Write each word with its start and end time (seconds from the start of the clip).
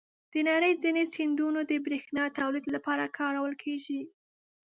د 0.31 0.33
نړۍ 0.49 0.73
ځینې 0.83 1.03
سیندونه 1.15 1.59
د 1.65 1.71
بریښنا 1.85 2.23
تولید 2.39 2.65
لپاره 2.75 3.13
کارول 3.17 3.53
کېږي. 3.63 4.01